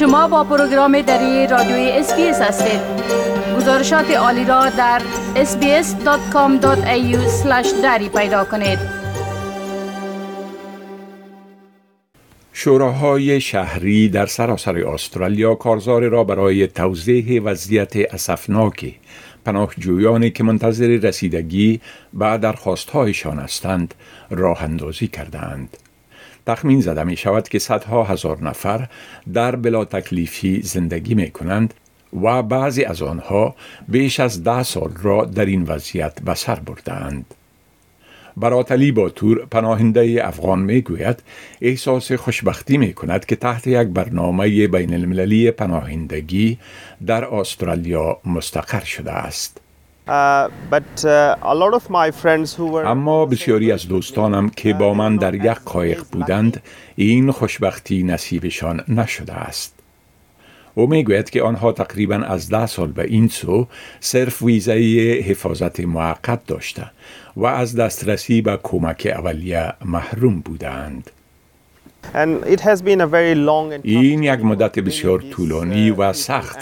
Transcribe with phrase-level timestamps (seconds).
[0.00, 2.80] شما با پروگرام دری رادیوی SBS هستید
[3.56, 5.02] گزارشات عالی را در
[5.34, 6.66] sbs.com.au
[7.82, 8.78] دری پیدا کنید
[12.52, 18.94] شوراهای شهری در سراسر استرالیا کارزار را برای توضیح وضعیت اسفناک
[19.44, 21.80] پناهجویانی که منتظر رسیدگی
[22.14, 23.94] و درخواستهایشان هستند
[24.30, 25.76] راه اندازی کردند.
[26.46, 28.88] تخمین زده می شود که صدها هزار نفر
[29.32, 31.74] در بلا تکلیفی زندگی می کنند
[32.22, 33.54] و بعضی از آنها
[33.88, 37.34] بیش از ده سال را در این وضعیت به سر بردند.
[38.36, 41.22] براتلی با تور پناهنده افغان می گوید
[41.60, 46.58] احساس خوشبختی می کند که تحت یک برنامه بین المللی پناهندگی
[47.06, 49.60] در استرالیا مستقر شده است.
[52.86, 56.62] اما بسیاری از دوستانم که با من در یک قایق بودند
[56.96, 59.74] این خوشبختی نصیبشان نشده است.
[60.74, 63.66] او می‌گوید که آنها تقریبا از ده سال به این سو
[64.00, 64.72] صرف ویزه
[65.26, 66.90] حفاظت موقت داشته
[67.36, 71.10] و از دسترسی به کمک اولیه محروم بودند.
[73.82, 76.58] این یک مدت بسیار طولانی و سخت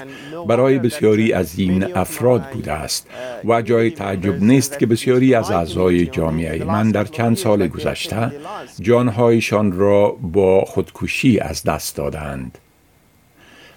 [0.47, 3.07] برای بسیاری از این افراد بوده است
[3.45, 8.33] و جای تعجب نیست که بسیاری از اعضای جامعه من در چند سال گذشته
[8.81, 12.59] جانهایشان را با خودکشی از دست دادند.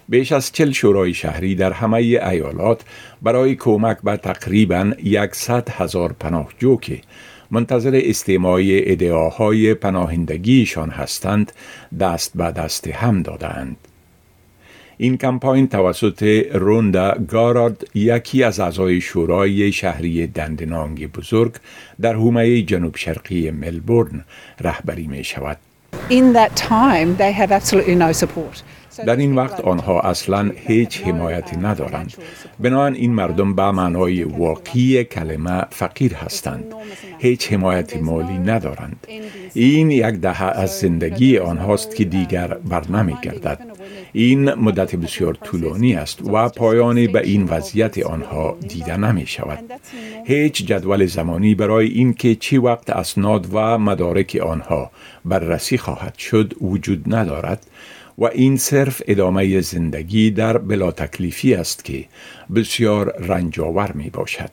[0.08, 2.82] بیش از چل شورای شهری در همه ایالات
[3.22, 7.00] برای کمک به تقریبا یکصد هزار پناهجو که
[7.50, 11.52] منتظر استماع ادعاهای پناهندگیشان هستند
[12.00, 13.76] دست به دست هم دادند.
[14.98, 21.52] این کمپاین توسط روندا گارارد یکی از اعضای شورای شهری دندنانگ بزرگ
[22.00, 24.24] در حومه جنوب شرقی ملبورن
[24.60, 25.56] رهبری می شود.
[26.10, 28.62] In that time, they have absolutely no support.
[29.06, 32.12] در این وقت آنها اصلا هیچ حمایتی ندارند.
[32.60, 36.64] بنابراین این مردم به معنای واقعی کلمه فقیر هستند.
[37.18, 39.06] هیچ حمایت مالی ندارند.
[39.54, 42.82] این یک دهه از زندگی آنهاست که دیگر بر
[43.22, 43.58] گردد
[44.12, 49.58] این مدت بسیار طولانی است و پایانی به این وضعیت آنها دیده نمی شود
[50.24, 54.90] هیچ جدول زمانی برای اینکه چی وقت اسناد و مدارک آنها
[55.24, 57.66] بررسی خواهد شد وجود ندارد.
[58.18, 62.04] و این صرف ادامه زندگی در بلا تکلیفی است که
[62.54, 64.50] بسیار رنجاور می باشد.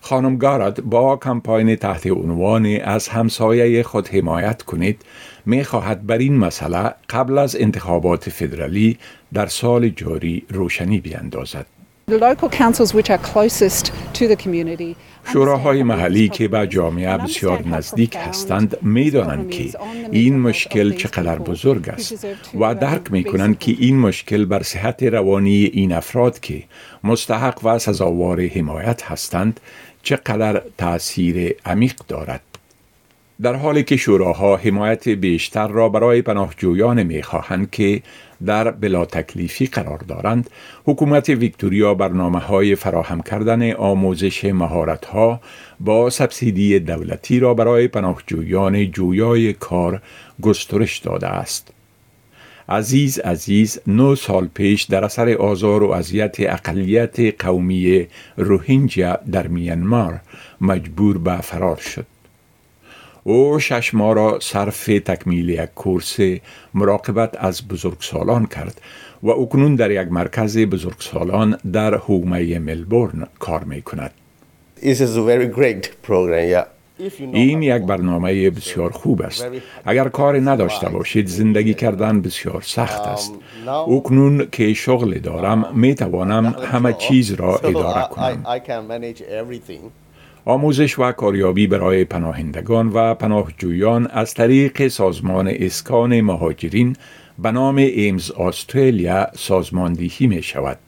[0.00, 5.02] خانم گارد با کمپاین تحت عنوان از همسایه خود حمایت کنید
[5.46, 8.98] می خواهد بر این مسئله قبل از انتخابات فدرالی
[9.32, 11.66] در سال جاری روشنی بیندازد.
[15.32, 19.70] شوراهای محلی که به جامعه بسیار نزدیک هستند می دانند که
[20.12, 22.26] این مشکل چقدر بزرگ است
[22.60, 26.62] و درک می کنند که این مشکل بر صحت روانی این افراد که
[27.04, 29.60] مستحق و سزاوار حمایت هستند
[30.02, 32.51] چقدر تأثیر عمیق دارد.
[33.42, 38.02] در حالی که شوراها حمایت بیشتر را برای پناهجویان می‌خواهند که
[38.46, 40.50] در بلا تکلیفی قرار دارند
[40.84, 45.40] حکومت ویکتوریا برنامه های فراهم کردن آموزش مهارت ها
[45.80, 50.02] با سبسیدی دولتی را برای پناهجویان جویای کار
[50.42, 51.72] گسترش داده است.
[52.68, 60.20] عزیز عزیز نو سال پیش در اثر آزار و اذیت اقلیت قومی روهینجا در میانمار
[60.60, 62.11] مجبور به فرار شد.
[63.24, 66.16] او شش ماه را صرف تکمیل یک کورس
[66.74, 68.80] مراقبت از بزرگسالان کرد
[69.22, 74.10] و اکنون در یک مرکز بزرگسالان در حومه ملبورن کار می کند.
[77.18, 79.46] این یک برنامه بسیار خوب است.
[79.84, 83.32] اگر کار نداشته باشید زندگی کردن بسیار سخت است.
[83.88, 88.44] اکنون که شغل دارم می توانم همه چیز را اداره کنم.
[90.44, 96.96] آموزش و کاریابی برای پناهندگان و پناهجویان از طریق سازمان اسکان مهاجرین
[97.38, 100.78] به نام ایمز استرالیا سازماندهی می شود.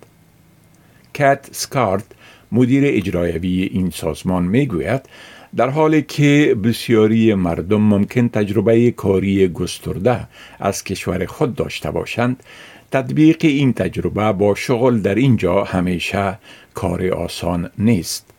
[1.15, 2.05] کت سکارت
[2.53, 5.09] مدیر اجرایوی این سازمان می گوید
[5.57, 10.21] در حالی که بسیاری مردم ممکن تجربه کاری گسترده
[10.59, 12.43] از کشور خود داشته باشند
[12.91, 16.39] تطبیق این تجربه با شغل در اینجا همیشه
[16.75, 18.34] کار آسان نیست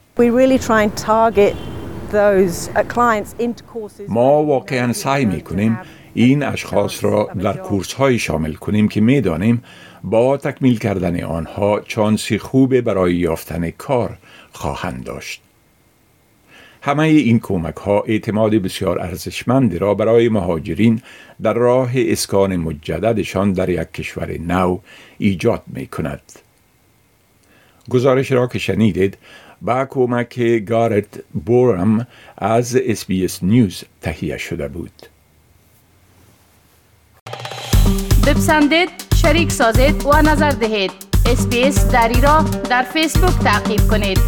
[4.10, 5.80] ما واقعا سعی می کنیم
[6.14, 9.64] این اشخاص را در کورس های شامل کنیم که می دانیم
[10.04, 14.18] با تکمیل کردن آنها چانسی خوب برای یافتن کار
[14.52, 15.42] خواهند داشت.
[16.82, 21.02] همه این کمک ها اعتماد بسیار ارزشمندی را برای مهاجرین
[21.42, 24.80] در راه اسکان مجددشان در یک کشور نو
[25.18, 26.22] ایجاد می کند.
[27.90, 29.18] گزارش را که شنیدید
[29.62, 32.08] با کمک گارت بورهم
[32.38, 35.02] از SBS News تهیه شده بود.
[38.28, 40.92] بپسندید، شریک سازید و نظر دهید.
[41.26, 44.20] SBS دری را در فیسبوک تعقیب کنید.